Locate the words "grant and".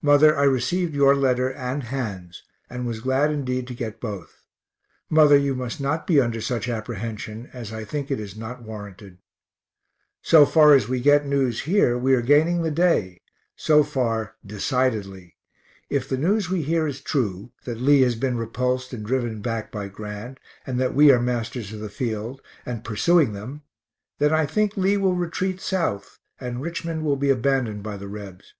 19.88-20.80